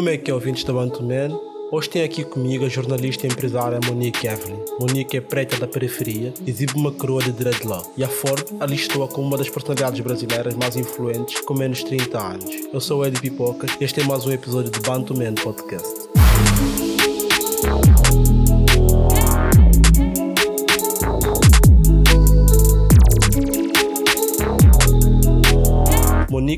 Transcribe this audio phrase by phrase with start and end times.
[0.00, 1.38] Como é que é, ouvintes da Bantuman?
[1.70, 4.56] Hoje tem aqui comigo a jornalista e empresária Monique Evelyn.
[4.80, 9.26] Monique é preta da periferia, exibe uma coroa de dreadlock e a Ford alistou-a como
[9.26, 12.50] uma das personalidades brasileiras mais influentes com menos de 30 anos.
[12.72, 16.19] Eu sou o Eddie Pipoca e este é mais um episódio do Bantu Man Podcast.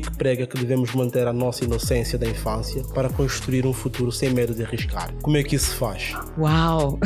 [0.03, 4.31] Monique prega que devemos manter a nossa inocência da infância para construir um futuro sem
[4.31, 5.13] medo de arriscar.
[5.21, 6.13] Como é que isso se faz?
[6.37, 6.99] Uau!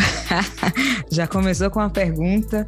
[1.11, 2.67] Já começou com uma pergunta.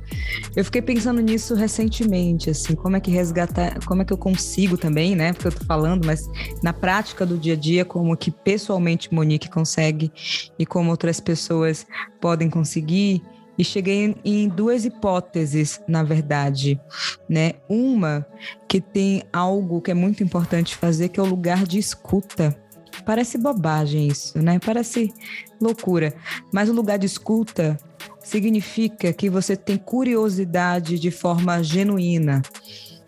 [0.55, 4.77] Eu fiquei pensando nisso recentemente, assim, como é que resgatar, como é que eu consigo
[4.77, 5.33] também, né?
[5.33, 6.29] Porque eu tô falando, mas
[6.61, 10.11] na prática do dia a dia, como que pessoalmente Monique consegue
[10.57, 11.85] e como outras pessoas
[12.21, 13.23] podem conseguir
[13.59, 16.79] e cheguei em duas hipóteses, na verdade,
[17.27, 17.55] né?
[17.67, 18.25] Uma
[18.69, 22.57] que tem algo que é muito importante fazer, que é o lugar de escuta.
[23.05, 24.59] Parece bobagem isso, né?
[24.65, 25.13] Parece
[25.59, 26.15] loucura,
[26.53, 27.77] mas o lugar de escuta
[28.23, 32.41] significa que você tem curiosidade de forma genuína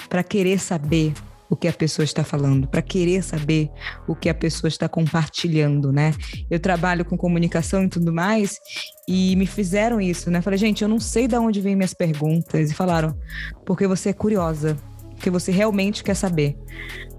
[0.10, 1.14] para querer saber
[1.52, 3.70] o que a pessoa está falando, para querer saber
[4.08, 6.14] o que a pessoa está compartilhando, né?
[6.50, 8.58] Eu trabalho com comunicação e tudo mais,
[9.06, 10.42] e me fizeram isso, né?
[10.42, 12.72] Falei, gente, eu não sei de onde vêm minhas perguntas.
[12.72, 13.20] E falaram,
[13.66, 14.78] porque você é curiosa,
[15.10, 16.58] porque você realmente quer saber.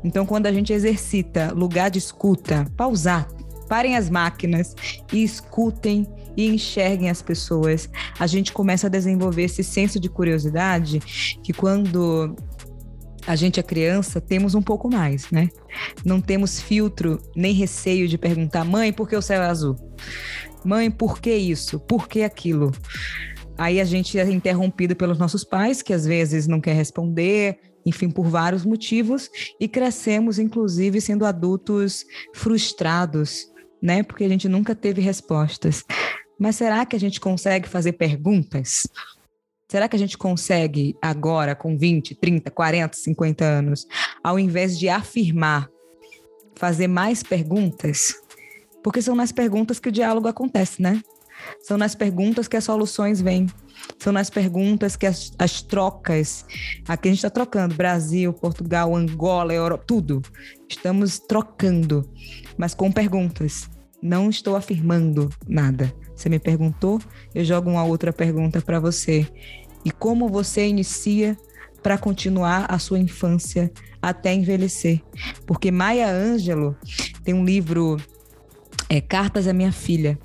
[0.03, 3.29] Então, quando a gente exercita lugar de escuta, pausar,
[3.69, 4.75] parem as máquinas
[5.13, 11.01] e escutem e enxerguem as pessoas, a gente começa a desenvolver esse senso de curiosidade
[11.43, 12.35] que quando
[13.27, 15.49] a gente é criança, temos um pouco mais, né?
[16.05, 19.77] Não temos filtro nem receio de perguntar, mãe, por que o céu é azul?
[20.65, 21.79] Mãe, por que isso?
[21.81, 22.73] Por que aquilo?
[23.57, 28.11] Aí a gente é interrompido pelos nossos pais, que às vezes não quer responder, enfim,
[28.11, 29.29] por vários motivos,
[29.61, 33.47] e crescemos, inclusive, sendo adultos frustrados,
[33.81, 34.03] né?
[34.03, 35.85] Porque a gente nunca teve respostas.
[36.39, 38.83] Mas será que a gente consegue fazer perguntas?
[39.73, 43.87] Será que a gente consegue agora, com 20, 30, 40, 50 anos,
[44.23, 45.67] ao invés de afirmar,
[46.55, 48.15] fazer mais perguntas?
[48.85, 51.01] Porque são nas perguntas que o diálogo acontece, né?
[51.63, 53.47] São nas perguntas que as soluções vêm.
[53.99, 56.45] São nas perguntas que as, as trocas.
[56.87, 60.21] Aqui a gente está trocando Brasil, Portugal, Angola, Europa, tudo.
[60.69, 62.07] Estamos trocando,
[62.59, 63.71] mas com perguntas.
[64.03, 65.91] Não estou afirmando nada.
[66.15, 67.01] Você me perguntou,
[67.35, 69.27] eu jogo uma outra pergunta para você
[69.85, 71.37] e como você inicia
[71.83, 75.01] para continuar a sua infância até envelhecer.
[75.47, 76.77] Porque Maya Angelou
[77.25, 78.01] tem um livro,
[78.89, 80.19] é, Cartas à Minha Filha,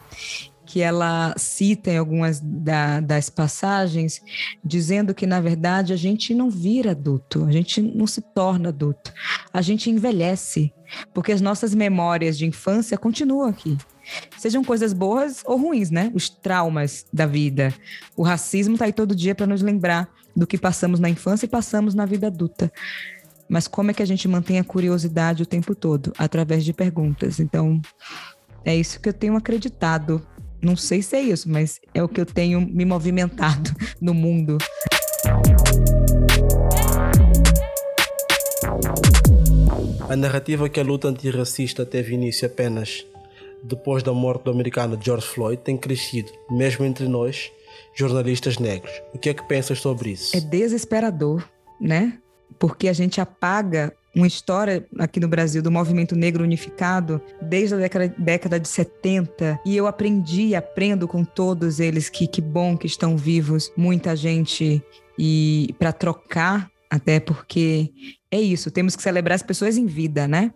[0.66, 4.22] que ela cita em algumas da, das passagens,
[4.63, 9.13] dizendo que, na verdade, a gente não vira adulto, a gente não se torna adulto,
[9.53, 10.74] a gente envelhece,
[11.13, 13.78] porque as nossas memórias de infância continuam aqui.
[14.38, 16.12] Sejam coisas boas ou ruins, né?
[16.13, 17.73] Os traumas da vida.
[18.16, 21.50] O racismo está aí todo dia para nos lembrar do que passamos na infância e
[21.50, 22.72] passamos na vida adulta.
[23.50, 26.13] Mas como é que a gente mantém a curiosidade o tempo todo?
[26.18, 27.40] Através de perguntas.
[27.40, 27.81] Então,
[28.63, 30.22] é isso que eu tenho acreditado.
[30.62, 34.57] Não sei se é isso, mas é o que eu tenho me movimentado no mundo.
[40.09, 43.06] A narrativa que a luta antirracista teve início apenas
[43.63, 47.51] depois da morte do americano George Floyd, tem crescido, mesmo entre nós,
[47.94, 48.91] jornalistas negros.
[49.13, 50.35] O que é que pensas sobre isso?
[50.35, 51.47] É desesperador,
[51.79, 52.18] né?
[52.59, 57.78] Porque a gente apaga uma história aqui no Brasil do movimento negro unificado desde a
[57.78, 62.88] década, década de 70 e eu aprendi aprendo com todos eles que que bom que
[62.88, 64.81] estão vivos, muita gente
[65.19, 67.91] e para trocar até porque
[68.31, 70.51] é isso, temos que celebrar as pessoas em vida, né?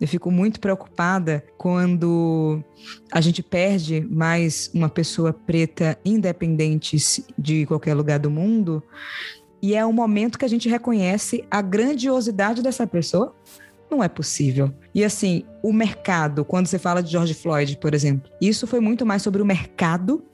[0.00, 2.64] Eu fico muito preocupada quando
[3.12, 6.96] a gente perde mais uma pessoa preta independente
[7.38, 8.82] de qualquer lugar do mundo.
[9.60, 13.36] E é um momento que a gente reconhece a grandiosidade dessa pessoa.
[13.90, 14.72] Não é possível.
[14.94, 19.04] E assim, o mercado, quando você fala de George Floyd, por exemplo, isso foi muito
[19.04, 20.24] mais sobre o mercado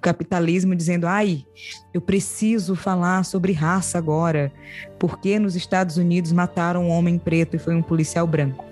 [0.00, 1.44] o capitalismo dizendo: ai,
[1.92, 4.50] eu preciso falar sobre raça agora,
[4.98, 8.64] porque nos Estados Unidos mataram um homem preto e foi um policial branco.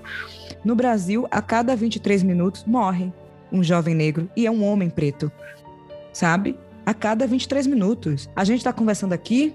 [0.65, 3.13] No Brasil, a cada 23 minutos morre
[3.53, 5.31] um jovem negro e é um homem preto,
[6.13, 6.59] sabe?
[6.85, 8.29] A cada 23 minutos.
[8.35, 9.55] A gente está conversando aqui,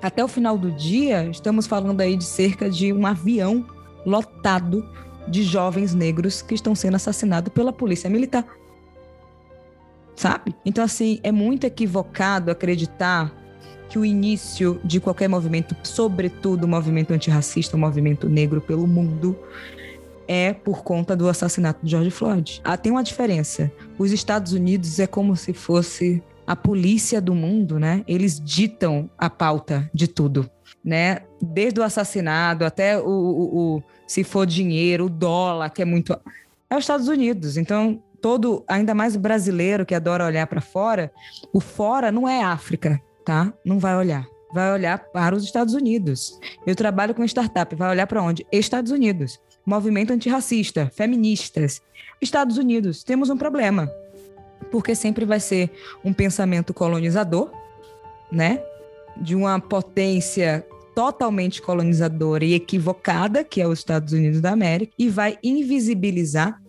[0.00, 3.66] até o final do dia, estamos falando aí de cerca de um avião
[4.06, 4.82] lotado
[5.28, 8.44] de jovens negros que estão sendo assassinados pela polícia militar
[10.16, 10.54] sabe?
[10.64, 13.32] Então, assim, é muito equivocado acreditar
[13.88, 19.38] que o início de qualquer movimento, sobretudo o movimento antirracista, o movimento negro pelo mundo,
[20.26, 22.60] é por conta do assassinato de George Floyd.
[22.64, 23.70] Ah, tem uma diferença.
[23.98, 28.02] Os Estados Unidos é como se fosse a polícia do mundo, né?
[28.06, 30.48] Eles ditam a pauta de tudo,
[30.84, 31.20] né?
[31.40, 36.12] Desde o assassinato até o, o, o se for dinheiro, o dólar, que é muito.
[36.68, 37.56] É os Estados Unidos.
[37.56, 41.12] Então, todo, ainda mais o brasileiro que adora olhar para fora,
[41.52, 43.52] o fora não é África, tá?
[43.62, 44.26] Não vai olhar.
[44.50, 46.40] Vai olhar para os Estados Unidos.
[46.66, 48.46] Eu trabalho com startup, vai olhar para onde?
[48.50, 49.38] Estados Unidos.
[49.66, 51.82] Movimento antirracista, feministas.
[52.18, 53.04] Estados Unidos.
[53.04, 53.92] Temos um problema
[54.70, 55.70] porque sempre vai ser
[56.02, 57.52] um pensamento colonizador,
[58.32, 58.62] né?
[59.18, 65.10] De uma potência totalmente colonizadora e equivocada, que é os Estados Unidos da América, e
[65.10, 66.63] vai invisibilizar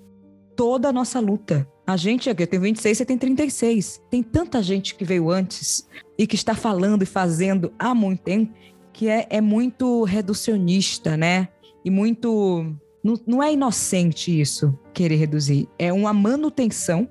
[0.55, 1.67] toda a nossa luta.
[1.87, 4.01] A gente aqui, eu tenho 26, você tem 36.
[4.09, 5.87] Tem tanta gente que veio antes
[6.17, 8.53] e que está falando e fazendo há muito tempo
[8.95, 11.49] que é, é muito reducionista, né?
[11.83, 12.73] E muito.
[13.03, 15.67] Não, não é inocente isso, querer reduzir.
[15.77, 17.07] É uma manutenção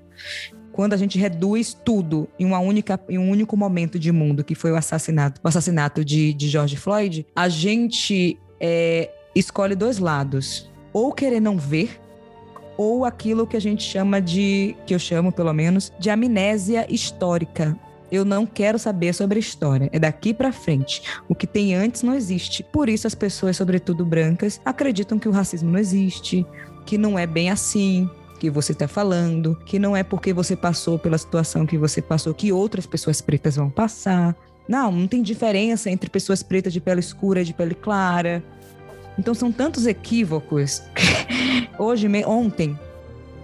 [0.73, 4.55] quando a gente reduz tudo em, uma única, em um único momento de mundo, que
[4.55, 10.69] foi o assassinato, o assassinato de, de George Floyd, a gente é, escolhe dois lados.
[10.91, 12.01] Ou querer não ver,
[12.77, 17.77] ou aquilo que a gente chama de, que eu chamo pelo menos, de amnésia histórica.
[18.11, 19.89] Eu não quero saber sobre a história.
[19.91, 21.01] É daqui para frente.
[21.27, 22.63] O que tem antes não existe.
[22.63, 26.45] Por isso as pessoas, sobretudo brancas, acreditam que o racismo não existe,
[26.85, 30.99] que não é bem assim, que você está falando, que não é porque você passou
[30.99, 34.35] pela situação que você passou que outras pessoas pretas vão passar.
[34.67, 38.43] Não, não tem diferença entre pessoas pretas de pele escura e de pele clara.
[39.17, 40.81] Então são tantos equívocos.
[41.77, 42.77] Hoje, ontem,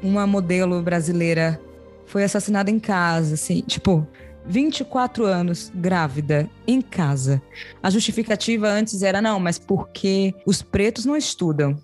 [0.01, 1.59] uma modelo brasileira
[2.05, 4.05] foi assassinada em casa, assim, tipo,
[4.45, 7.41] 24 anos grávida em casa.
[7.81, 11.79] A justificativa antes era não, mas porque os pretos não estudam.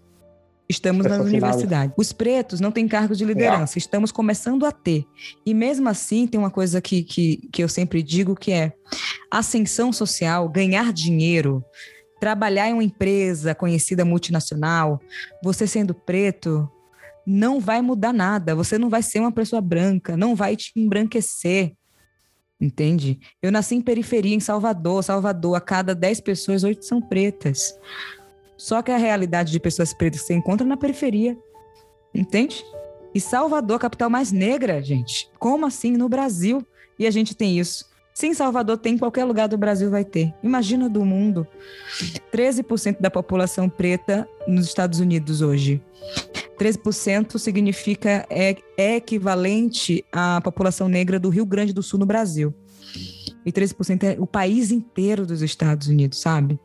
[0.69, 1.93] Estamos na universidade.
[1.95, 5.05] Os pretos não têm cargos de liderança, estamos começando a ter.
[5.45, 8.73] E mesmo assim, tem uma coisa que, que, que eu sempre digo que é
[9.31, 11.63] ascensão social, ganhar dinheiro,
[12.19, 14.99] trabalhar em uma empresa conhecida multinacional,
[15.43, 16.69] você sendo preto,
[17.25, 18.55] não vai mudar nada.
[18.55, 21.73] Você não vai ser uma pessoa branca, não vai te embranquecer.
[22.59, 23.19] Entende?
[23.41, 25.03] Eu nasci em periferia, em Salvador.
[25.03, 27.77] Salvador, a cada 10 pessoas, 8 são pretas.
[28.57, 31.37] Só que a realidade de pessoas pretas se encontra na periferia.
[32.13, 32.63] Entende?
[33.13, 35.29] E Salvador, a capital mais negra, gente.
[35.37, 36.65] Como assim no Brasil?
[36.97, 37.85] E a gente tem isso.
[38.17, 40.33] Sim, Salvador tem, em qualquer lugar do Brasil vai ter.
[40.41, 41.45] Imagina do mundo.
[42.33, 45.79] 13% da população preta nos Estados Unidos hoje.
[46.59, 52.51] 13% significa é, é equivalente à população negra do Rio Grande do Sul no Brasil
[53.45, 56.59] e 13% é o país inteiro dos Estados Unidos, sabe?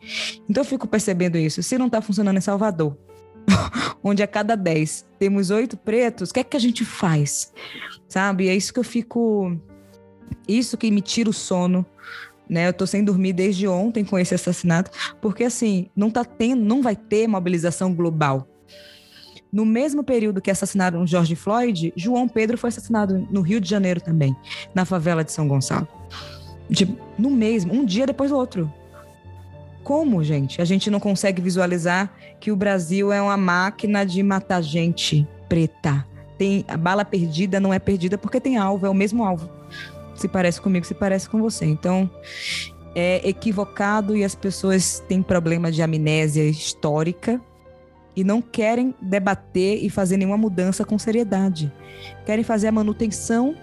[0.49, 1.63] Então eu fico percebendo isso.
[1.63, 2.97] Se não está funcionando em Salvador,
[4.03, 7.53] onde a cada 10 temos oito pretos, o que é que a gente faz?
[8.09, 8.49] Sabe?
[8.49, 9.55] É isso que eu fico.
[10.47, 11.85] Isso que me tira o sono.
[12.49, 14.91] Né, eu tô sem dormir desde ontem com esse assassinato,
[15.23, 18.47] porque assim, não tá tendo, não vai ter mobilização global.
[19.51, 24.03] No mesmo período que assassinaram George Floyd, João Pedro foi assassinado no Rio de Janeiro
[24.03, 24.37] também,
[24.75, 25.89] na favela de São Gonçalo
[26.73, 26.89] de,
[27.19, 28.73] no mesmo, um dia depois do outro.
[29.85, 30.63] Como, gente?
[30.63, 36.07] A gente não consegue visualizar que o Brasil é uma máquina de matar gente preta.
[36.39, 39.51] Tem a bala perdida não é perdida porque tem alvo, é o mesmo alvo.
[40.15, 41.65] Se parece comigo, se parece com você.
[41.65, 42.11] Então,
[42.95, 47.41] é equivocado e as pessoas têm problema de amnésia histórica
[48.15, 51.73] e não querem debater e fazer nenhuma mudança com seriedade.
[52.27, 53.55] Querem fazer a manutenção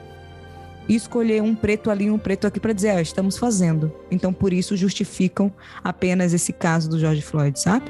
[0.88, 3.94] e escolher um preto ali um preto aqui para dizer, ah, estamos fazendo.
[4.10, 5.54] Então, por isso, justificam
[5.84, 7.86] apenas esse caso do George Floyd, sabe?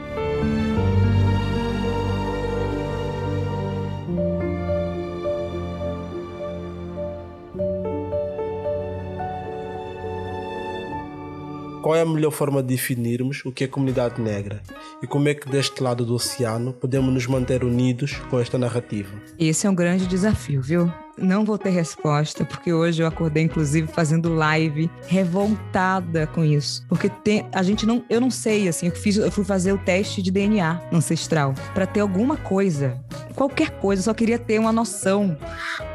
[11.90, 14.62] Qual é a melhor forma de definirmos o que é comunidade negra?
[15.02, 19.10] E como é que deste lado do oceano podemos nos manter unidos com esta narrativa?
[19.40, 20.94] Esse é um grande desafio, viu?
[21.18, 26.86] Não vou ter resposta, porque hoje eu acordei, inclusive, fazendo live revoltada com isso.
[26.88, 28.06] Porque tem, a gente não.
[28.08, 31.88] Eu não sei, assim, eu, fiz, eu fui fazer o teste de DNA ancestral para
[31.88, 33.04] ter alguma coisa.
[33.36, 35.36] Qualquer coisa, só queria ter uma noção.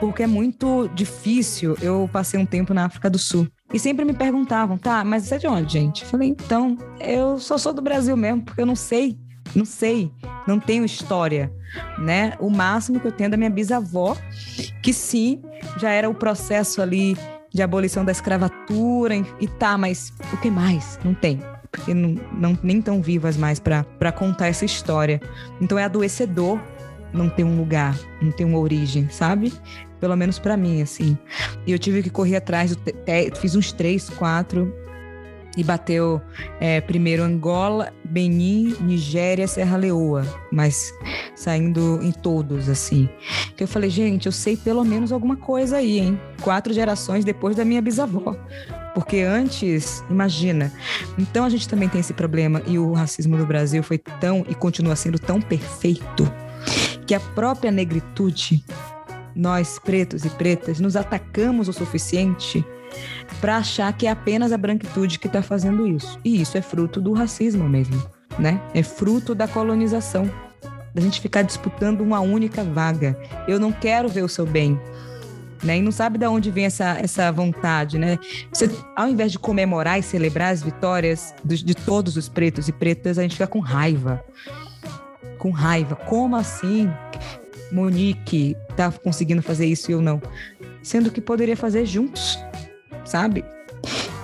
[0.00, 1.76] Porque é muito difícil.
[1.80, 3.48] Eu passei um tempo na África do Sul.
[3.74, 6.04] E sempre me perguntavam, tá, mas você é de onde, gente?
[6.04, 9.18] Eu falei, então, eu só sou do Brasil mesmo, porque eu não sei,
[9.52, 10.12] não sei,
[10.46, 11.52] não tenho história,
[11.98, 12.34] né?
[12.38, 14.16] O máximo que eu tenho é da minha bisavó,
[14.80, 15.42] que sim,
[15.76, 17.16] já era o processo ali
[17.52, 20.96] de abolição da escravatura e tá, mas o que mais?
[21.04, 21.42] Não tem.
[21.72, 25.20] Porque não, não nem tão vivas mais para contar essa história.
[25.60, 26.60] Então é adoecedor
[27.14, 29.52] não tem um lugar, não tem uma origem, sabe?
[30.04, 31.16] Pelo menos para mim, assim.
[31.66, 32.76] E eu tive que correr atrás,
[33.40, 34.70] fiz uns três, quatro
[35.56, 36.20] e bateu
[36.60, 40.92] é, primeiro Angola, Benin, Nigéria, Serra Leoa, mas
[41.34, 43.08] saindo em todos, assim.
[43.56, 46.20] Que eu falei, gente, eu sei pelo menos alguma coisa aí, hein?
[46.42, 48.36] Quatro gerações depois da minha bisavó.
[48.94, 50.70] Porque antes, imagina.
[51.16, 54.54] Então a gente também tem esse problema e o racismo no Brasil foi tão e
[54.54, 56.30] continua sendo tão perfeito
[57.06, 58.64] que a própria negritude,
[59.34, 62.64] nós pretos e pretas, nos atacamos o suficiente
[63.40, 66.18] para achar que é apenas a branquitude que está fazendo isso.
[66.24, 68.02] E isso é fruto do racismo mesmo,
[68.38, 68.60] né?
[68.72, 70.30] É fruto da colonização,
[70.94, 73.18] da gente ficar disputando uma única vaga.
[73.48, 74.78] Eu não quero ver o seu bem.
[75.62, 75.78] Né?
[75.78, 78.18] E não sabe de onde vem essa, essa vontade, né?
[78.52, 82.72] Você, ao invés de comemorar e celebrar as vitórias de, de todos os pretos e
[82.72, 84.22] pretas, a gente fica com raiva.
[85.38, 85.96] Com raiva.
[85.96, 86.90] Como assim
[87.74, 90.22] Monique tá conseguindo fazer isso e eu não?
[90.82, 92.38] Sendo que poderia fazer juntos
[93.04, 93.44] sabe?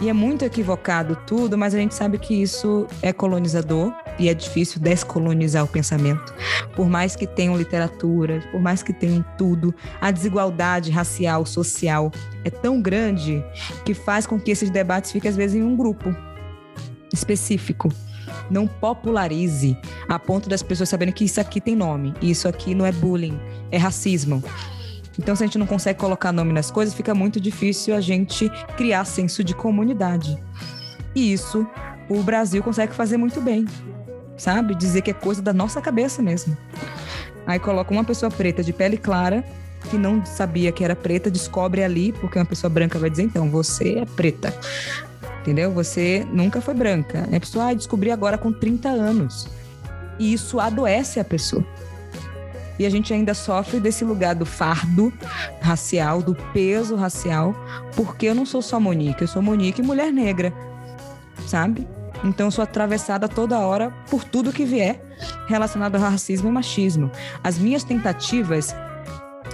[0.00, 4.35] E é muito equivocado tudo, mas a gente sabe que isso é colonizador e é
[4.35, 6.35] difícil descolonizar o pensamento.
[6.75, 12.11] Por mais que tenham literatura, por mais que tenham tudo, a desigualdade racial, social
[12.45, 13.45] é tão grande
[13.85, 16.14] que faz com que esses debates fiquem às vezes em um grupo
[17.12, 17.90] específico.
[18.50, 19.76] Não popularize
[20.09, 23.38] a ponto das pessoas saberem que isso aqui tem nome, isso aqui não é bullying,
[23.71, 24.42] é racismo.
[25.19, 28.49] Então, se a gente não consegue colocar nome nas coisas, fica muito difícil a gente
[28.76, 30.37] criar senso de comunidade.
[31.14, 31.66] E isso
[32.09, 33.66] o Brasil consegue fazer muito bem,
[34.37, 34.75] sabe?
[34.75, 36.57] Dizer que é coisa da nossa cabeça mesmo.
[37.47, 39.45] Aí coloca uma pessoa preta de pele clara
[39.88, 43.49] que não sabia que era preta, descobre ali, porque uma pessoa branca vai dizer, então,
[43.50, 44.54] você é preta.
[45.40, 45.73] Entendeu?
[45.73, 47.28] Você nunca foi branca.
[47.35, 49.49] A pessoa ah, descobri agora com 30 anos.
[50.18, 51.64] E isso adoece a pessoa
[52.80, 55.12] e a gente ainda sofre desse lugar do fardo
[55.61, 57.54] racial, do peso racial,
[57.94, 60.50] porque eu não sou só Monique, eu sou Monique mulher negra,
[61.47, 61.87] sabe?
[62.25, 64.99] Então eu sou atravessada toda hora por tudo que vier
[65.47, 67.11] relacionado ao racismo e machismo.
[67.44, 68.75] As minhas tentativas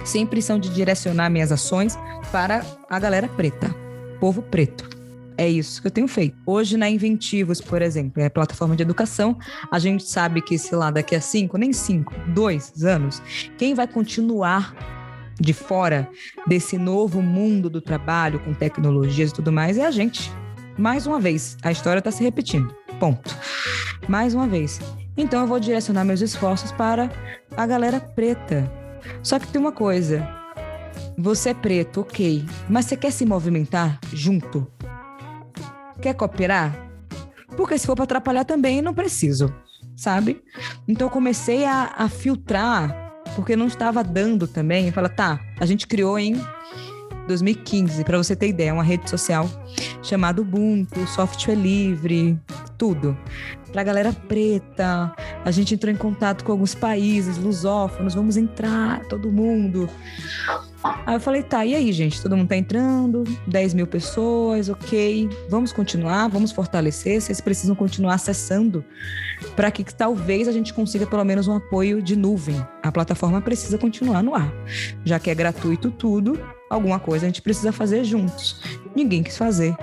[0.05, 1.99] sempre são de direcionar minhas ações
[2.31, 3.75] para a galera preta,
[4.21, 4.96] povo preto.
[5.37, 6.35] É isso que eu tenho feito.
[6.45, 9.37] Hoje, na Inventivos, por exemplo, é plataforma de educação,
[9.71, 13.21] a gente sabe que, sei lá, daqui a cinco, nem cinco, dois anos,
[13.57, 14.75] quem vai continuar
[15.39, 16.09] de fora
[16.47, 20.31] desse novo mundo do trabalho com tecnologias e tudo mais é a gente.
[20.77, 22.75] Mais uma vez, a história está se repetindo.
[22.99, 23.35] Ponto.
[24.07, 24.79] Mais uma vez.
[25.15, 27.11] Então eu vou direcionar meus esforços para
[27.55, 28.71] a galera preta.
[29.21, 30.27] Só que tem uma coisa.
[31.17, 32.45] Você é preto, ok.
[32.69, 34.67] Mas você quer se movimentar junto?
[36.07, 36.73] Quer cooperar?
[37.57, 39.53] Porque se for para atrapalhar também, não preciso,
[39.93, 40.41] sabe?
[40.87, 44.89] Então eu comecei a, a filtrar, porque não estava dando também.
[44.89, 46.41] Fala, tá, a gente criou em
[47.27, 49.49] 2015, para você ter ideia, uma rede social
[50.01, 52.39] chamada Ubuntu, software livre,
[52.77, 53.17] tudo.
[53.71, 59.03] Para a galera preta, a gente entrou em contato com alguns países lusófonos, vamos entrar,
[59.05, 59.89] todo mundo.
[61.05, 62.21] Aí eu falei, tá, e aí, gente?
[62.21, 65.29] Todo mundo tá entrando, 10 mil pessoas, ok.
[65.49, 67.19] Vamos continuar, vamos fortalecer.
[67.19, 68.85] Vocês precisam continuar acessando
[69.55, 72.65] para que, talvez a gente consiga pelo menos um apoio de nuvem.
[72.83, 74.51] A plataforma precisa continuar no ar.
[75.03, 78.61] Já que é gratuito tudo, alguma coisa a gente precisa fazer juntos.
[78.95, 79.75] Ninguém quis fazer.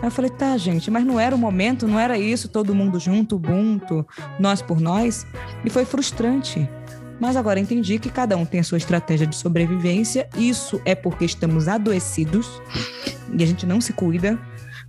[0.00, 2.98] Aí eu falei, tá, gente, mas não era o momento, não era isso, todo mundo
[3.00, 4.06] junto, Ubuntu,
[4.38, 5.26] nós por nós.
[5.64, 6.68] E foi frustrante.
[7.18, 10.28] Mas agora entendi que cada um tem a sua estratégia de sobrevivência.
[10.36, 12.60] Isso é porque estamos adoecidos
[13.32, 14.38] e a gente não se cuida.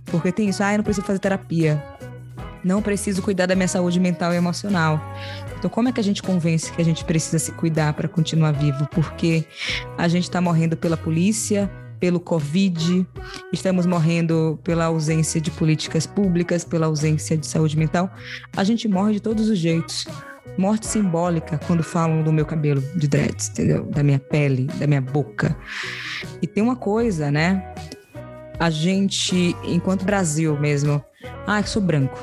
[0.06, 1.82] Porque tem isso, ah, eu não preciso fazer terapia.
[2.62, 5.00] Não preciso cuidar da minha saúde mental e emocional.
[5.58, 8.52] Então, como é que a gente convence que a gente precisa se cuidar para continuar
[8.52, 8.86] vivo?
[8.90, 9.44] Porque
[9.96, 13.06] a gente está morrendo pela polícia, pelo Covid,
[13.52, 18.10] estamos morrendo pela ausência de políticas públicas, pela ausência de saúde mental.
[18.56, 20.06] A gente morre de todos os jeitos
[20.56, 23.84] morte simbólica quando falam do meu cabelo de dreads, entendeu?
[23.84, 25.56] Da minha pele, da minha boca.
[26.42, 27.74] E tem uma coisa, né?
[28.58, 31.02] A gente, enquanto Brasil mesmo,
[31.46, 32.18] ah, eu sou branco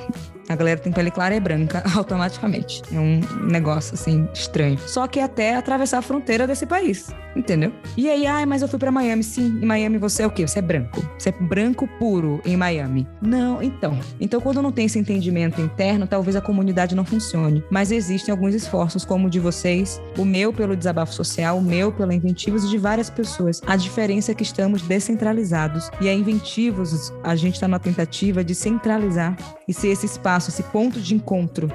[0.47, 2.81] a galera tem pele clara e branca automaticamente.
[2.91, 4.77] É um negócio assim estranho.
[4.85, 7.71] Só que até atravessar a fronteira desse país, entendeu?
[7.97, 9.23] E aí, ai, mas eu fui para Miami.
[9.23, 10.47] Sim, em Miami você é o quê?
[10.47, 11.01] Você é branco.
[11.17, 13.07] Você é branco puro em Miami.
[13.21, 13.99] Não, então.
[14.19, 17.63] Então, quando não tem esse entendimento interno, talvez a comunidade não funcione.
[17.69, 21.91] Mas existem alguns esforços, como o de vocês, o meu pelo desabafo social, o meu
[21.91, 23.61] pela Inventivos e de várias pessoas.
[23.65, 25.89] A diferença é que estamos descentralizados.
[25.99, 29.35] E a Inventivos, a gente está na tentativa de centralizar
[29.67, 31.71] e ser esse espaço espaço, esse ponto de encontro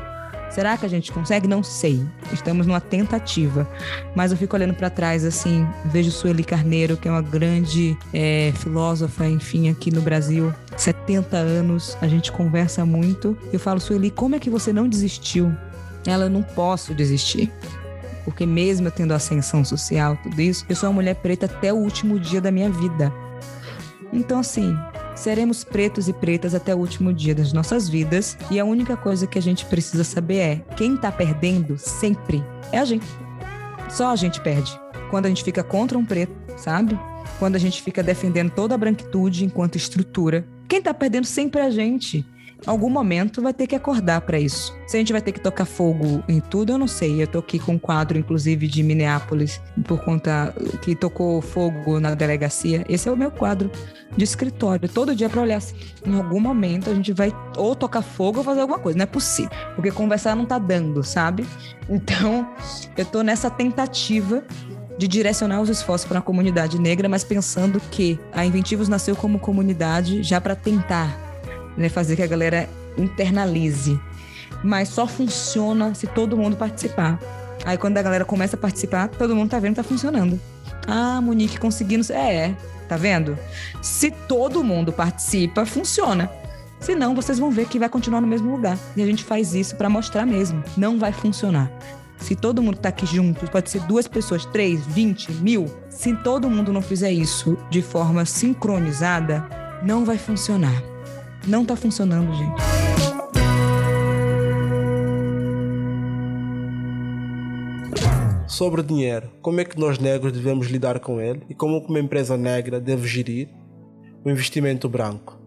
[0.51, 1.47] Será que a gente consegue?
[1.47, 2.05] Não sei.
[2.33, 3.69] Estamos numa tentativa.
[4.17, 8.53] Mas eu fico olhando para trás, assim, vejo Sueli Carneiro, que é uma grande é,
[8.57, 10.53] filósofa, enfim, aqui no Brasil.
[10.77, 13.39] 70 anos, a gente conversa muito.
[13.53, 15.55] Eu falo, Sueli, como é que você não desistiu?
[16.05, 17.49] Ela, não posso desistir
[18.25, 21.77] porque mesmo eu tendo ascensão social, tudo isso, eu sou uma mulher preta até o
[21.77, 23.13] último dia da minha vida.
[24.13, 24.77] Então, assim,
[25.21, 29.27] seremos pretos e pretas até o último dia das nossas vidas, e a única coisa
[29.27, 33.07] que a gente precisa saber é: quem tá perdendo sempre é a gente.
[33.89, 34.73] Só a gente perde.
[35.11, 36.99] Quando a gente fica contra um preto, sabe?
[37.39, 41.65] Quando a gente fica defendendo toda a branquitude enquanto estrutura, quem tá perdendo sempre é
[41.65, 42.25] a gente
[42.67, 44.75] algum momento vai ter que acordar para isso.
[44.87, 47.23] Se a gente vai ter que tocar fogo em tudo, eu não sei.
[47.23, 52.15] Eu tô aqui com um quadro, inclusive, de Minneapolis, por conta que tocou fogo na
[52.15, 52.85] delegacia.
[52.89, 53.71] Esse é o meu quadro
[54.17, 54.89] de escritório.
[54.89, 55.77] Todo dia para olhar assim.
[56.05, 58.99] Em algum momento a gente vai ou tocar fogo ou fazer alguma coisa.
[58.99, 59.51] Não é possível.
[59.75, 61.47] Porque conversar não tá dando, sabe?
[61.93, 62.49] Então,
[62.97, 64.45] eu tô nessa tentativa
[64.97, 69.41] de direcionar os esforços para a comunidade negra, mas pensando que a Inventivos nasceu como
[69.41, 71.30] comunidade já para tentar
[71.81, 71.89] né?
[71.89, 73.99] Fazer que a galera internalize.
[74.63, 77.19] Mas só funciona se todo mundo participar.
[77.65, 80.39] Aí quando a galera começa a participar, todo mundo tá vendo que tá funcionando.
[80.87, 82.11] Ah, Monique conseguindo.
[82.13, 82.55] É,
[82.89, 83.39] tá vendo?
[83.83, 86.31] Se todo mundo participa, funciona.
[86.79, 88.79] Senão, vocês vão ver que vai continuar no mesmo lugar.
[88.97, 90.65] E a gente faz isso para mostrar mesmo.
[90.77, 91.71] Não vai funcionar.
[92.17, 95.67] Se todo mundo tá aqui junto, pode ser duas pessoas, três, vinte, mil.
[95.89, 99.47] Se todo mundo não fizer isso de forma sincronizada,
[99.83, 100.90] não vai funcionar.
[101.47, 102.63] Não tá funcionando, gente.
[108.47, 111.99] Sobre o dinheiro, como é que nós negros devemos lidar com ele e como uma
[111.99, 113.49] empresa negra deve gerir
[114.23, 115.41] o investimento branco,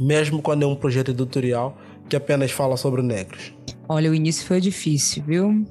[0.00, 1.76] mesmo quando é um projeto editorial
[2.08, 3.52] que apenas fala sobre negros?
[3.88, 5.66] Olha, o início foi difícil, viu?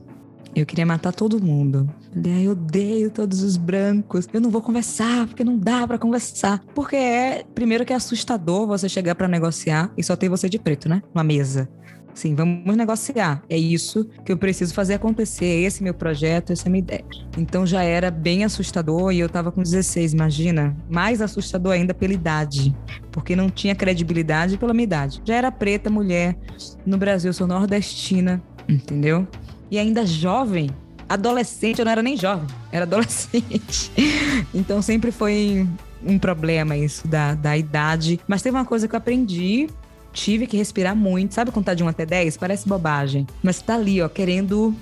[0.55, 1.89] Eu queria matar todo mundo.
[2.15, 4.25] Eu odeio todos os brancos.
[4.31, 6.63] Eu não vou conversar, porque não dá para conversar.
[6.73, 10.57] Porque é, primeiro que é assustador você chegar para negociar e só ter você de
[10.57, 11.03] preto, né?
[11.13, 11.67] Uma mesa.
[12.13, 13.43] Sim, vamos negociar.
[13.49, 15.45] É isso que eu preciso fazer acontecer.
[15.45, 17.03] É esse meu projeto, essa é minha ideia.
[17.37, 20.73] Então já era bem assustador e eu tava com 16, imagina.
[20.89, 22.73] Mais assustador ainda pela idade,
[23.11, 25.21] porque não tinha credibilidade pela minha idade.
[25.25, 26.37] Já era preta, mulher.
[26.85, 29.27] No Brasil, sou nordestina, entendeu?
[29.69, 30.69] E ainda jovem,
[31.07, 33.91] adolescente, eu não era nem jovem, era adolescente.
[34.53, 35.67] então sempre foi
[36.03, 38.19] um problema isso da, da idade.
[38.27, 39.67] Mas teve uma coisa que eu aprendi
[40.15, 41.33] tive que respirar muito.
[41.33, 42.37] Sabe contar de 1 até 10?
[42.37, 43.27] Parece bobagem.
[43.43, 44.73] Mas tá ali, ó, querendo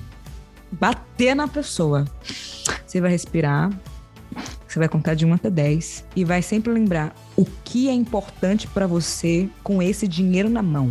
[0.72, 2.06] bater na pessoa.
[2.86, 3.70] Você vai respirar.
[4.68, 8.68] Você vai contar de 1 até 10 e vai sempre lembrar o que é importante
[8.68, 10.90] para você com esse dinheiro na mão.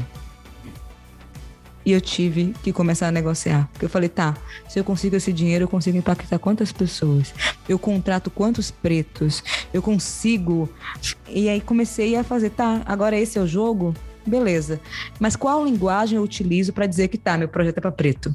[1.84, 3.68] E eu tive que começar a negociar.
[3.72, 4.36] Porque eu falei, tá,
[4.68, 7.34] se eu consigo esse dinheiro, eu consigo impactar quantas pessoas?
[7.68, 9.42] Eu contrato quantos pretos?
[9.72, 10.68] Eu consigo.
[11.28, 13.94] E aí comecei a fazer, tá, agora esse é o jogo?
[14.26, 14.80] Beleza.
[15.18, 18.34] Mas qual linguagem eu utilizo para dizer que tá, meu projeto é para preto?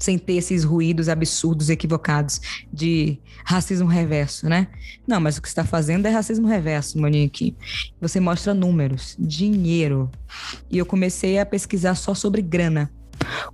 [0.00, 2.40] Sem ter esses ruídos absurdos, equivocados
[2.72, 4.68] de racismo reverso, né?
[5.06, 7.54] Não, mas o que está fazendo é racismo reverso, Monique.
[8.00, 10.10] Você mostra números, dinheiro.
[10.70, 12.90] E eu comecei a pesquisar só sobre grana.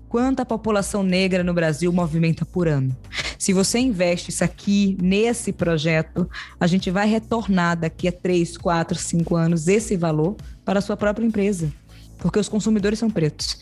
[0.09, 2.97] Quanta a população negra no Brasil movimenta por ano?
[3.37, 6.31] Se você investe isso aqui nesse projeto,
[6.61, 10.97] a gente vai retornar daqui a 3, 4, 5 anos esse valor para a sua
[10.97, 11.73] própria empresa.
[12.19, 13.59] Porque os consumidores são pretos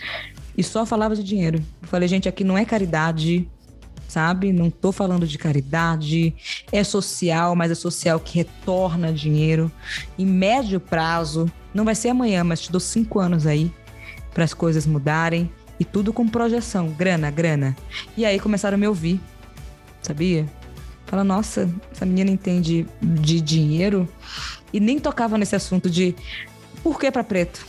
[0.56, 1.62] e só falava de dinheiro.
[1.82, 3.48] Eu falei, gente, aqui não é caridade,
[4.08, 4.52] sabe?
[4.52, 6.34] Não tô falando de caridade,
[6.70, 9.70] é social, mas é social que retorna dinheiro.
[10.18, 13.72] Em médio prazo, não vai ser amanhã, mas te dou cinco anos aí
[14.32, 17.76] para as coisas mudarem e tudo com projeção, grana, grana.
[18.16, 19.20] E aí começaram a me ouvir,
[20.02, 20.46] sabia?
[21.06, 24.08] Fala, nossa, essa menina entende de dinheiro
[24.72, 26.14] e nem tocava nesse assunto de
[26.82, 27.66] por que para preto?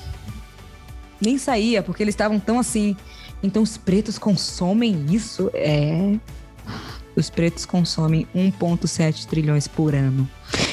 [1.22, 2.96] Nem saía, porque eles estavam tão assim.
[3.42, 5.50] Então os pretos consomem isso?
[5.54, 6.16] É.
[7.16, 10.30] Os pretos consomem 1,7 trilhões por ano.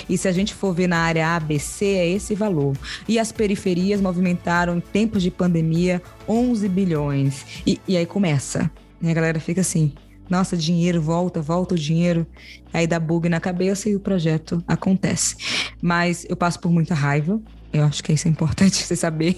[0.08, 2.76] E se a gente for ver na área ABC, é esse valor.
[3.06, 7.44] E as periferias movimentaram, em tempos de pandemia, 11 bilhões.
[7.64, 8.70] E, e aí começa.
[9.00, 9.92] E a galera fica assim:
[10.28, 12.26] nossa, dinheiro, volta, volta o dinheiro.
[12.72, 15.36] Aí dá bug na cabeça e o projeto acontece.
[15.80, 17.40] Mas eu passo por muita raiva,
[17.72, 19.36] eu acho que isso é importante você saber.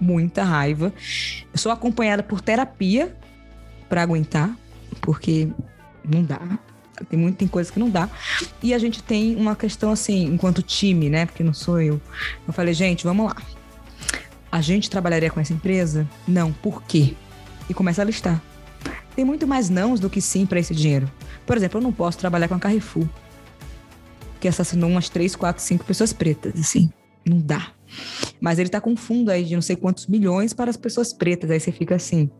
[0.00, 0.92] Muita raiva.
[1.52, 3.16] Eu sou acompanhada por terapia
[3.88, 4.54] para aguentar,
[5.00, 5.48] porque
[6.04, 6.58] não dá.
[7.08, 8.08] Tem muita coisa que não dá.
[8.62, 11.26] E a gente tem uma questão assim, enquanto time, né?
[11.26, 12.00] Porque não sou eu.
[12.46, 13.36] Eu falei, gente, vamos lá.
[14.50, 16.08] A gente trabalharia com essa empresa?
[16.26, 16.52] Não.
[16.52, 17.14] Por quê?
[17.68, 18.42] e começa a listar.
[19.14, 21.10] Tem muito mais nãos do que sim para esse dinheiro.
[21.44, 23.06] Por exemplo, eu não posso trabalhar com a Carrefour,
[24.40, 26.90] que assassinou umas 3, 4, 5 pessoas pretas, assim.
[27.28, 27.72] Não dá.
[28.40, 31.50] Mas ele tá com fundo aí de não sei quantos milhões para as pessoas pretas.
[31.50, 32.30] Aí você fica assim: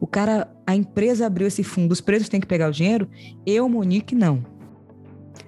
[0.00, 3.08] o cara, a empresa abriu esse fundo, os pretos têm que pegar o dinheiro,
[3.44, 4.44] eu, Monique, não.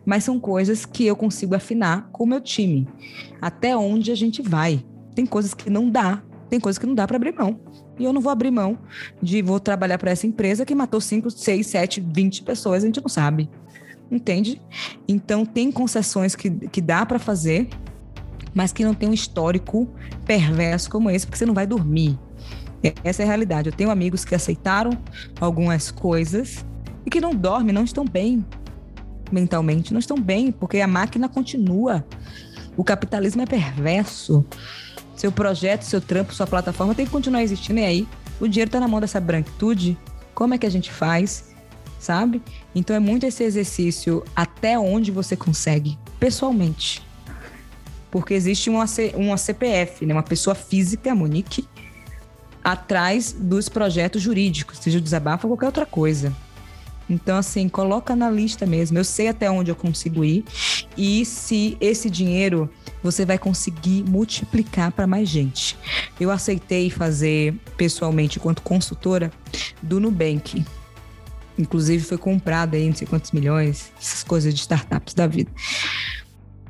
[0.05, 2.87] Mas são coisas que eu consigo afinar com o meu time.
[3.41, 4.85] Até onde a gente vai.
[5.15, 7.61] Tem coisas que não dá, tem coisas que não dá para abrir mão.
[7.99, 8.79] E eu não vou abrir mão
[9.23, 13.01] de vou trabalhar para essa empresa que matou 5, 6, 7, 20 pessoas, a gente
[13.01, 13.49] não sabe.
[14.11, 14.61] Entende?
[15.09, 17.69] Então tem concessões que, que dá para fazer
[18.55, 19.89] mas que não tem um histórico
[20.25, 22.19] perverso como esse, porque você não vai dormir.
[23.03, 23.69] Essa é a realidade.
[23.69, 24.93] Eu tenho amigos que aceitaram
[25.41, 26.65] algumas coisas
[27.05, 28.45] e que não dormem, não estão bem
[29.33, 32.07] mentalmente, não estão bem, porque a máquina continua.
[32.77, 34.45] O capitalismo é perverso.
[35.17, 37.81] Seu projeto, seu trampo, sua plataforma tem que continuar existindo.
[37.81, 39.97] E aí, o dinheiro está na mão dessa branquitude.
[40.35, 41.55] Como é que a gente faz?
[41.99, 42.43] Sabe?
[42.75, 47.03] Então é muito esse exercício até onde você consegue, pessoalmente
[48.15, 48.85] porque existe uma,
[49.17, 51.67] uma CPF, né, uma pessoa física, a Monique,
[52.63, 56.33] atrás dos projetos jurídicos, seja o desabafo ou qualquer outra coisa.
[57.11, 58.97] Então, assim, coloca na lista mesmo.
[58.97, 60.45] Eu sei até onde eu consigo ir
[60.97, 62.71] e se esse dinheiro
[63.03, 65.77] você vai conseguir multiplicar para mais gente.
[66.21, 69.33] Eu aceitei fazer pessoalmente, enquanto consultora,
[69.83, 70.65] do Nubank.
[71.59, 75.51] Inclusive, foi comprada aí, não sei quantos milhões, essas coisas de startups da vida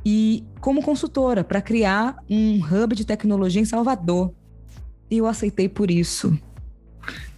[0.05, 4.33] e como consultora para criar um hub de tecnologia em Salvador.
[5.11, 6.37] E eu aceitei por isso.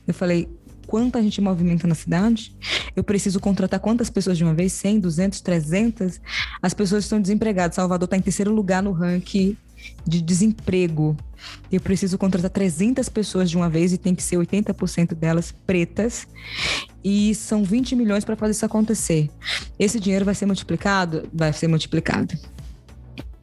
[0.07, 0.49] Eu falei,
[0.87, 2.57] quanta gente movimenta na cidade?
[2.95, 4.73] Eu preciso contratar quantas pessoas de uma vez?
[4.73, 6.21] 100, 200, 300?
[6.63, 7.77] As pessoas estão desempregadas.
[7.77, 9.57] Salvador está em terceiro lugar no ranking
[10.07, 11.17] de desemprego.
[11.71, 16.27] Eu preciso contratar 300 pessoas de uma vez e tem que ser 80% delas pretas.
[17.05, 19.31] E são 20 milhões para fazer isso acontecer.
[19.79, 21.29] Esse dinheiro vai ser multiplicado?
[21.33, 22.37] Vai ser multiplicado.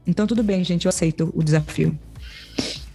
[0.05, 1.97] Então, tudo bem, gente, eu aceito o desafio.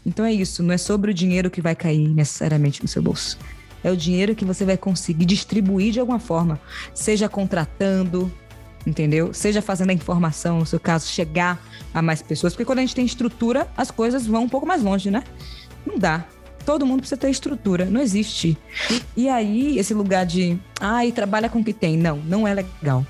[0.09, 3.39] Então é isso, não é sobre o dinheiro que vai cair necessariamente no seu bolso.
[3.85, 6.59] É o dinheiro que você vai conseguir distribuir de alguma forma,
[6.95, 8.33] seja contratando,
[8.87, 9.35] entendeu?
[9.35, 12.95] Seja fazendo a informação, no seu caso, chegar a mais pessoas, porque quando a gente
[12.95, 15.23] tem estrutura, as coisas vão um pouco mais longe, né?
[15.87, 16.25] Não dá.
[16.65, 18.57] Todo mundo precisa ter estrutura, não existe.
[19.15, 21.99] E aí, esse lugar de, ai, ah, trabalha com o que tem.
[21.99, 23.07] Não, não é legal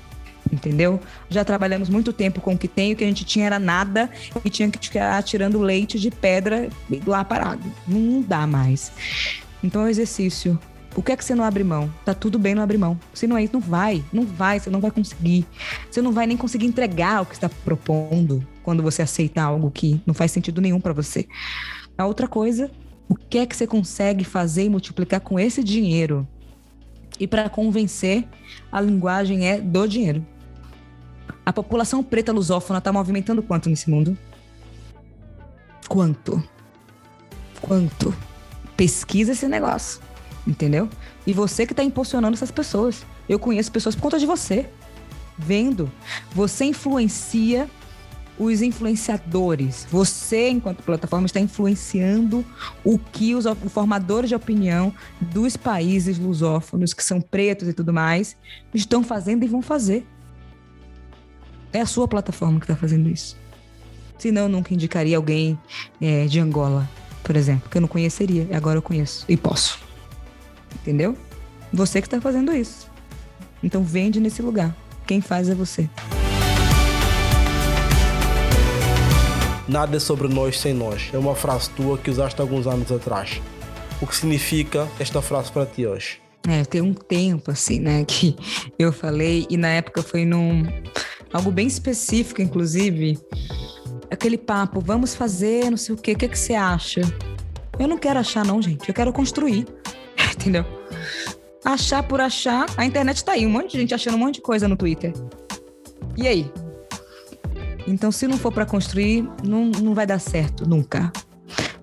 [0.51, 0.99] entendeu?
[1.29, 4.09] Já trabalhamos muito tempo com o que tem, o que a gente tinha era nada
[4.43, 6.69] e tinha que ficar tirando leite de pedra
[7.05, 7.63] lá parado.
[7.87, 8.91] Não dá mais.
[9.63, 10.59] Então é exercício.
[10.95, 11.89] O que é que você não abre mão?
[12.03, 12.99] Tá tudo bem não abrir mão.
[13.13, 14.03] Se não é isso, não vai.
[14.11, 15.45] Não vai, você não vai conseguir.
[15.89, 20.01] Você não vai nem conseguir entregar o que está propondo quando você aceita algo que
[20.05, 21.27] não faz sentido nenhum para você.
[21.97, 22.71] A outra coisa,
[23.07, 26.27] o que é que você consegue fazer e multiplicar com esse dinheiro?
[27.19, 28.25] E para convencer,
[28.71, 30.25] a linguagem é do dinheiro.
[31.49, 34.15] A população preta lusófona está movimentando quanto nesse mundo?
[35.87, 36.43] Quanto?
[37.59, 38.13] Quanto?
[38.77, 39.99] Pesquisa esse negócio,
[40.45, 40.87] entendeu?
[41.25, 43.03] E você que está impulsionando essas pessoas.
[43.27, 44.69] Eu conheço pessoas por conta de você.
[45.39, 45.91] Vendo.
[46.35, 47.67] Você influencia
[48.37, 49.87] os influenciadores.
[49.89, 52.45] Você, enquanto plataforma, está influenciando
[52.83, 58.37] o que os formadores de opinião dos países lusófonos, que são pretos e tudo mais,
[58.71, 60.05] estão fazendo e vão fazer.
[61.71, 63.37] É a sua plataforma que está fazendo isso.
[64.17, 65.57] Senão, eu nunca indicaria alguém
[66.01, 66.89] é, de Angola,
[67.23, 68.47] por exemplo, que eu não conheceria.
[68.51, 69.79] Agora eu conheço e posso.
[70.81, 71.15] Entendeu?
[71.71, 72.89] Você que está fazendo isso.
[73.63, 74.75] Então, vende nesse lugar.
[75.05, 75.89] Quem faz é você.
[79.67, 81.09] Nada é sobre nós sem nós.
[81.13, 83.39] É uma frase tua que usaste alguns anos atrás.
[84.01, 86.19] O que significa esta frase para ti hoje?
[86.47, 88.35] É, tem um tempo, assim, né, que
[88.79, 90.65] eu falei, e na época foi num,
[91.33, 93.17] algo bem específico, inclusive.
[94.09, 97.01] Aquele papo, vamos fazer, não sei o quê, o que, que você acha?
[97.77, 98.87] Eu não quero achar, não, gente.
[98.87, 99.67] Eu quero construir.
[100.33, 100.65] Entendeu?
[101.63, 104.41] Achar por achar, a internet tá aí, um monte de gente achando um monte de
[104.41, 105.13] coisa no Twitter.
[106.17, 106.51] E aí?
[107.87, 111.11] Então, se não for para construir, não, não vai dar certo nunca.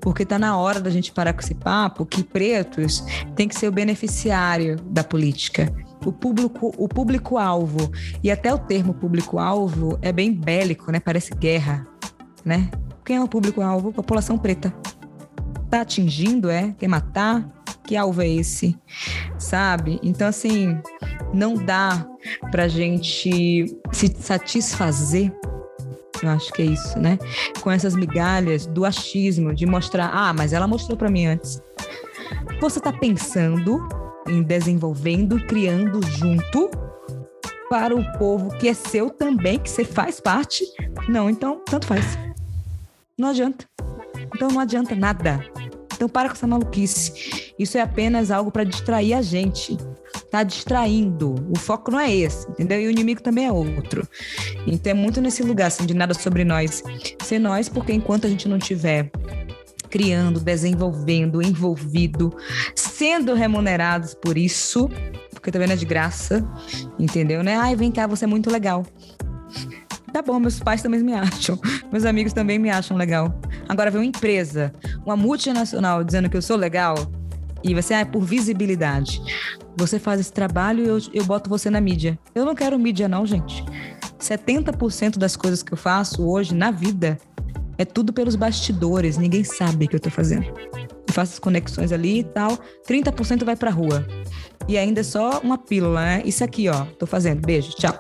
[0.01, 3.05] Porque tá na hora da gente parar com esse papo que pretos
[3.35, 5.73] tem que ser o beneficiário da política
[6.07, 7.91] o público o público alvo
[8.23, 11.01] e até o termo público alvo é bem bélico, né?
[11.01, 11.87] Parece guerra,
[12.45, 12.71] né?
[13.05, 13.93] Quem é o público alvo?
[13.93, 14.73] População preta.
[15.69, 16.75] Tá atingindo, é?
[16.79, 17.49] Quer matar?
[17.85, 18.79] Que alvo é esse?
[19.39, 20.01] Sabe?
[20.03, 20.79] Então assim,
[21.35, 22.07] não dá
[22.51, 25.33] pra gente se satisfazer
[26.23, 27.19] eu acho que é isso, né?
[27.61, 31.63] Com essas migalhas do achismo, de mostrar, ah, mas ela mostrou para mim antes.
[32.59, 33.87] Você está pensando
[34.29, 36.71] em desenvolvendo, criando junto
[37.69, 40.65] para o povo que é seu também, que você faz parte?
[41.09, 42.19] Não, então tanto faz.
[43.19, 43.67] Não adianta.
[44.35, 45.45] Então não adianta nada.
[45.95, 47.55] Então para com essa maluquice.
[47.59, 49.77] Isso é apenas algo para distrair a gente.
[50.31, 51.35] Tá distraindo.
[51.51, 52.81] O foco não é esse, entendeu?
[52.81, 54.07] E o inimigo também é outro.
[54.67, 56.83] Então é muito nesse lugar assim de nada sobre nós.
[57.23, 59.11] Ser nós, porque enquanto a gente não tiver
[59.89, 62.35] criando, desenvolvendo, envolvido,
[62.75, 64.89] sendo remunerados por isso,
[65.31, 66.47] porque também não é de graça,
[66.99, 67.43] entendeu?
[67.43, 67.57] Né?
[67.57, 68.85] Ai, vem cá, você é muito legal.
[70.13, 71.59] Tá bom, meus pais também me acham,
[71.93, 73.39] meus amigos também me acham legal.
[73.69, 74.73] Agora vem uma empresa,
[75.05, 76.97] uma multinacional dizendo que eu sou legal
[77.63, 79.21] e você, ah, é por visibilidade.
[79.77, 82.19] Você faz esse trabalho e eu, eu boto você na mídia.
[82.35, 83.65] Eu não quero mídia, não, gente.
[84.19, 87.19] 70% das coisas que eu faço hoje na vida
[87.79, 90.47] é tudo pelos bastidores, ninguém sabe o que eu tô fazendo.
[90.75, 92.59] Eu faço as conexões ali e tal,
[92.89, 94.07] 30% vai pra rua.
[94.69, 96.23] E ainda é só uma pílula, né?
[96.25, 97.41] Isso aqui, ó, tô fazendo.
[97.41, 97.95] Beijo, tchau.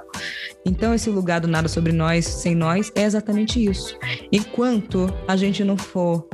[0.65, 3.97] Então, esse lugar do nada sobre nós, sem nós, é exatamente isso.
[4.33, 6.29] Enquanto a gente não for,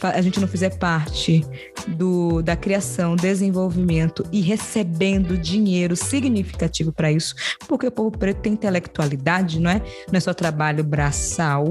[0.00, 1.44] a gente não fizer parte
[1.88, 7.34] do, da criação, desenvolvimento e recebendo dinheiro significativo para isso,
[7.66, 9.82] porque o povo preto tem intelectualidade, não é?
[10.12, 11.64] Não é só trabalho braçal,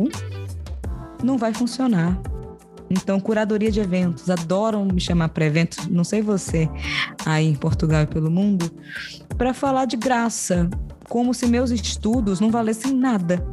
[1.24, 2.20] não vai funcionar.
[2.90, 6.70] Então, curadoria de eventos, adoram me chamar para eventos, não sei você,
[7.26, 8.70] aí em Portugal e pelo mundo,
[9.38, 10.70] para falar de graça,
[11.08, 13.46] como se meus estudos não valessem nada.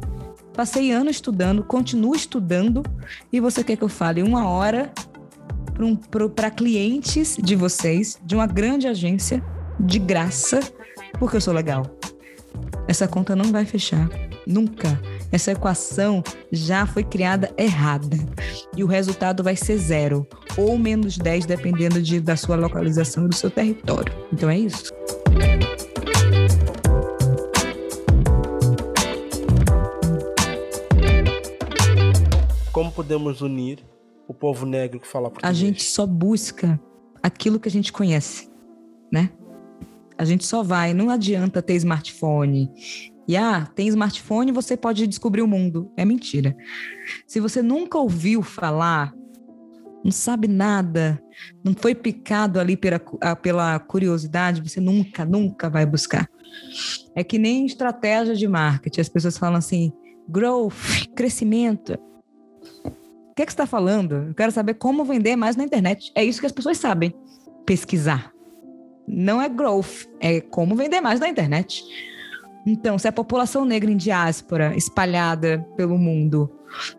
[0.53, 2.83] Passei anos estudando, continuo estudando,
[3.31, 4.91] e você quer que eu fale uma hora
[6.35, 9.41] para clientes de vocês, de uma grande agência,
[9.79, 10.59] de graça,
[11.17, 11.85] porque eu sou legal.
[12.89, 14.09] Essa conta não vai fechar,
[14.45, 14.99] nunca
[15.31, 18.17] essa equação já foi criada errada
[18.75, 23.29] e o resultado vai ser zero ou menos 10, dependendo de, da sua localização e
[23.29, 24.11] do seu território.
[24.33, 24.91] Então é isso.
[32.71, 33.79] Como podemos unir
[34.27, 35.49] o povo negro que fala português?
[35.49, 36.79] A gente só busca
[37.21, 38.49] aquilo que a gente conhece,
[39.11, 39.29] né?
[40.17, 42.69] A gente só vai, não adianta ter smartphone,
[43.29, 45.91] e ah, tem smartphone, você pode descobrir o mundo.
[45.95, 46.57] É mentira.
[47.27, 49.13] Se você nunca ouviu falar,
[50.03, 51.21] não sabe nada,
[51.63, 52.99] não foi picado ali pela,
[53.39, 56.27] pela curiosidade, você nunca, nunca vai buscar.
[57.13, 59.01] É que nem estratégia de marketing.
[59.01, 59.93] As pessoas falam assim,
[60.27, 61.99] growth, crescimento.
[62.83, 64.25] O que, é que você está falando?
[64.29, 66.11] Eu quero saber como vender mais na internet.
[66.15, 67.13] É isso que as pessoas sabem
[67.63, 68.33] pesquisar.
[69.07, 71.85] Não é growth, é como vender mais na internet.
[72.65, 76.51] Então, se a população negra em diáspora, espalhada pelo mundo,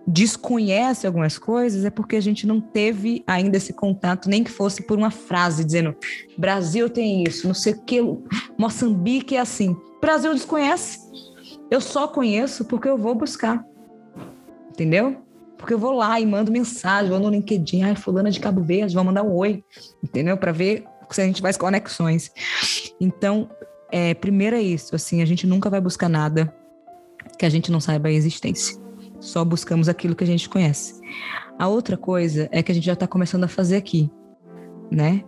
[0.07, 4.83] desconhece algumas coisas, é porque a gente não teve ainda esse contato, nem que fosse
[4.83, 5.95] por uma frase dizendo:
[6.37, 8.01] Brasil tem isso, não sei o que,
[8.59, 9.77] Moçambique é assim.
[10.01, 10.99] Brasil desconhece.
[11.71, 13.65] Eu só conheço porque eu vou buscar.
[14.71, 15.23] Entendeu?
[15.57, 18.95] Porque eu vou lá e mando mensagem, vou no LinkedIn, ai, fulana de Cabo Verde,
[18.95, 19.63] vou mandar um oi,
[20.03, 20.37] entendeu?
[20.37, 22.31] Para ver se a gente faz conexões.
[22.99, 23.51] Então,
[23.91, 26.55] é, primeiro é isso, assim, a gente nunca vai buscar nada
[27.39, 28.79] que a gente não saiba a existência.
[29.19, 31.01] Só buscamos aquilo que a gente conhece.
[31.59, 34.11] A outra coisa é que a gente já está começando a fazer aqui,
[34.91, 35.25] né?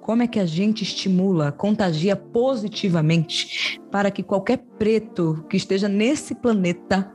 [0.00, 6.34] Como é que a gente estimula, contagia positivamente para que qualquer preto que esteja nesse
[6.34, 7.12] planeta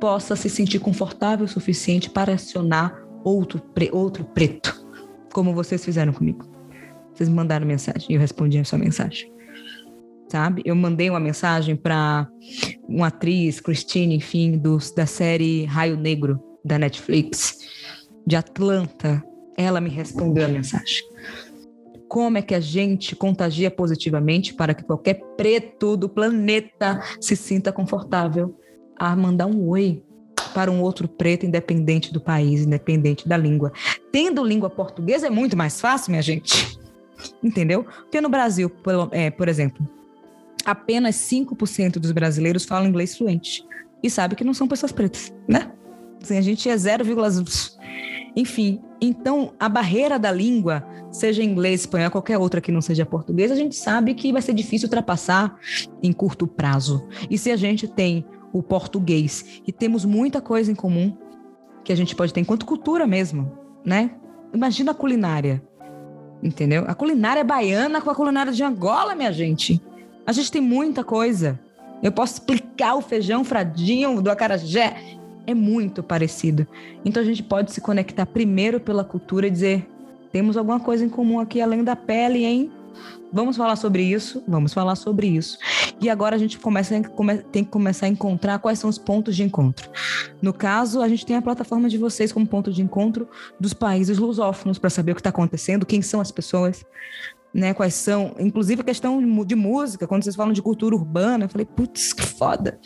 [0.00, 4.86] possa se sentir confortável o suficiente para acionar outro, pre outro preto,
[5.32, 6.46] como vocês fizeram comigo.
[7.12, 9.33] Vocês me mandaram mensagem e eu respondi a sua mensagem
[10.34, 10.62] sabe?
[10.64, 12.28] Eu mandei uma mensagem para
[12.88, 17.60] uma atriz, Christine, enfim, do, da série Raio Negro da Netflix,
[18.26, 19.22] de Atlanta.
[19.56, 21.04] Ela me respondeu a mensagem.
[22.08, 27.70] Como é que a gente contagia positivamente para que qualquer preto do planeta se sinta
[27.70, 28.58] confortável
[28.98, 30.02] a mandar um oi
[30.52, 33.72] para um outro preto, independente do país, independente da língua.
[34.10, 36.76] Tendo língua portuguesa é muito mais fácil, minha gente.
[37.40, 37.84] Entendeu?
[37.84, 39.88] Porque no Brasil, por, é, por exemplo,
[40.64, 43.64] apenas 5% dos brasileiros falam inglês fluente.
[44.02, 45.72] E sabe que não são pessoas pretas, né?
[46.22, 47.04] Assim, a gente é 0,
[48.36, 48.80] enfim.
[49.00, 53.54] Então, a barreira da língua, seja inglês, espanhol, qualquer outra que não seja português, a
[53.54, 55.56] gente sabe que vai ser difícil ultrapassar
[56.02, 57.06] em curto prazo.
[57.30, 61.16] E se a gente tem o português e temos muita coisa em comum
[61.84, 63.52] que a gente pode ter enquanto cultura mesmo,
[63.84, 64.12] né?
[64.54, 65.62] Imagina a culinária,
[66.42, 66.84] entendeu?
[66.86, 69.82] A culinária baiana com a culinária de Angola, minha gente.
[70.26, 71.58] A gente tem muita coisa.
[72.02, 74.96] Eu posso explicar o feijão fradinho do acarajé.
[75.46, 76.66] É muito parecido.
[77.04, 79.86] Então a gente pode se conectar primeiro pela cultura e dizer:
[80.32, 82.72] temos alguma coisa em comum aqui além da pele, hein?
[83.32, 85.58] Vamos falar sobre isso, vamos falar sobre isso.
[86.00, 86.94] E agora a gente começa,
[87.50, 89.90] tem que começar a encontrar quais são os pontos de encontro.
[90.40, 94.18] No caso, a gente tem a plataforma de vocês como ponto de encontro dos países
[94.18, 96.84] lusófonos para saber o que está acontecendo, quem são as pessoas,
[97.54, 97.72] né?
[97.72, 101.64] Quais são, inclusive a questão de música, quando vocês falam de cultura urbana, eu falei,
[101.64, 102.78] putz, que foda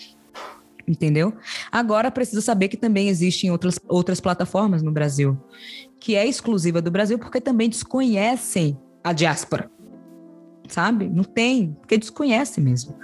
[0.86, 1.34] entendeu?
[1.70, 5.36] Agora precisa saber que também existem outras, outras plataformas no Brasil,
[6.00, 9.70] que é exclusiva do Brasil porque também desconhecem a diáspora
[10.68, 11.08] sabe?
[11.08, 12.96] Não tem, porque desconhece mesmo.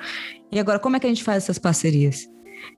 [0.53, 2.31] E agora, como é que a gente faz essas parcerias?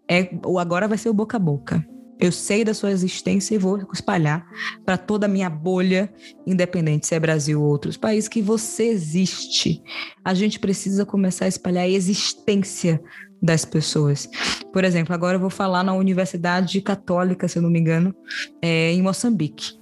[0.08, 1.86] É, agora vai ser o boca a boca.
[2.18, 4.46] Eu sei da sua existência e vou espalhar
[4.84, 6.12] para toda a minha bolha,
[6.46, 9.82] independente se é Brasil ou outros países, que você existe.
[10.24, 13.02] A gente precisa começar a espalhar a existência
[13.40, 14.28] das pessoas.
[14.72, 18.14] Por exemplo, agora eu vou falar na Universidade Católica, se eu não me engano,
[18.62, 19.72] é, em Moçambique.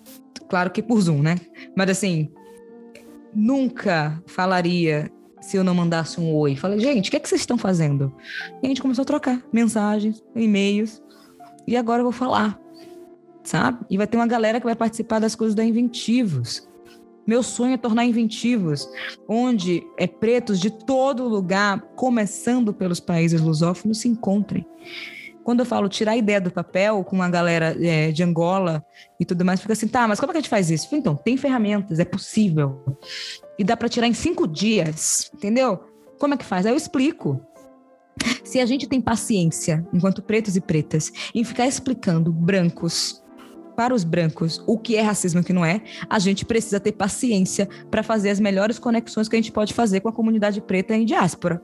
[0.48, 1.36] Claro que por Zoom, né?
[1.76, 2.30] Mas assim,
[3.34, 6.56] nunca falaria se eu não mandasse um oi.
[6.56, 8.14] Falei, gente, o que, é que vocês estão fazendo?
[8.62, 11.02] E a gente começou a trocar mensagens, e-mails.
[11.66, 12.58] E agora eu vou falar,
[13.42, 13.84] sabe?
[13.88, 16.68] E vai ter uma galera que vai participar das coisas da Inventivos.
[17.26, 18.88] Meu sonho é tornar Inventivos,
[19.26, 24.66] onde é pretos de todo lugar, começando pelos países lusófonos, se encontrem.
[25.42, 28.84] Quando eu falo tirar a ideia do papel com uma galera é, de Angola
[29.20, 30.94] e tudo mais, fica assim, tá, mas como é que a gente faz isso?
[30.94, 32.82] Então, tem ferramentas, é possível.
[33.58, 35.84] E dá para tirar em cinco dias, entendeu?
[36.18, 36.64] Como é que faz?
[36.64, 37.40] Aí eu explico.
[38.44, 43.22] Se a gente tem paciência, enquanto pretos e pretas, em ficar explicando brancos
[43.76, 46.78] para os brancos o que é racismo e o que não é, a gente precisa
[46.78, 50.60] ter paciência para fazer as melhores conexões que a gente pode fazer com a comunidade
[50.60, 51.60] preta em diáspora.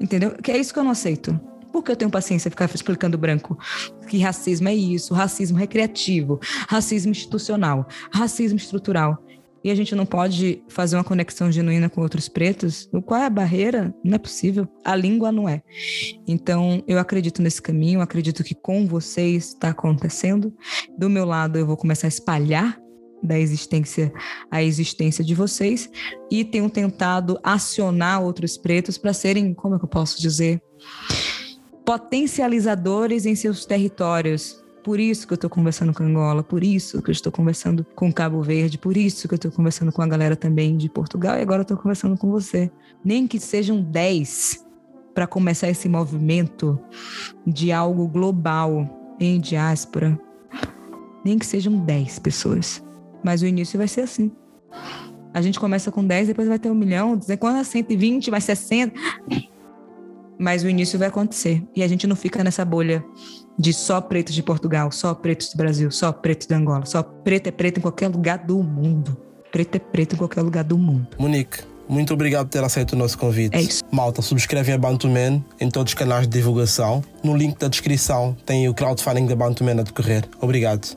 [0.00, 0.32] Entendeu?
[0.42, 1.38] Que é isso que eu não aceito.
[1.72, 3.58] Por que eu tenho paciência ficar explicando branco
[4.08, 9.22] que racismo é isso, racismo recreativo, racismo institucional, racismo estrutural?
[9.66, 12.88] E a gente não pode fazer uma conexão genuína com outros pretos?
[13.04, 13.92] Qual é a barreira?
[14.04, 14.68] Não é possível.
[14.84, 15.60] A língua não é.
[16.24, 20.54] Então, eu acredito nesse caminho, acredito que com vocês está acontecendo.
[20.96, 22.80] Do meu lado, eu vou começar a espalhar
[23.20, 24.12] da existência
[24.52, 25.90] a existência de vocês
[26.30, 30.62] e tenho tentado acionar outros pretos para serem, como é que eu posso dizer,
[31.84, 34.64] potencializadores em seus territórios.
[34.86, 38.12] Por isso que eu estou conversando com Angola, por isso que eu estou conversando com
[38.12, 41.42] Cabo Verde, por isso que eu estou conversando com a galera também de Portugal e
[41.42, 42.70] agora estou conversando com você.
[43.04, 44.64] Nem que sejam 10
[45.12, 46.78] para começar esse movimento
[47.44, 50.16] de algo global em diáspora.
[51.24, 52.80] Nem que sejam 10 pessoas.
[53.24, 54.30] Mas o início vai ser assim.
[55.34, 58.94] A gente começa com 10, depois vai ter um milhão, quando é 120, vai 60
[60.38, 61.62] mas o início vai acontecer.
[61.74, 63.04] E a gente não fica nessa bolha
[63.58, 66.84] de só pretos de Portugal, só pretos do Brasil, só pretos de Angola.
[66.86, 69.16] Só preto é preto em qualquer lugar do mundo.
[69.50, 71.08] Preto é preto em qualquer lugar do mundo.
[71.18, 73.56] Monique, muito obrigado por ter aceito o nosso convite.
[73.56, 73.82] É isso.
[73.90, 77.02] Malta, subscrevem a Bantuman em todos os canais de divulgação.
[77.22, 80.24] No link da descrição tem o crowdfunding da Bantuman a decorrer.
[80.40, 80.88] Obrigado.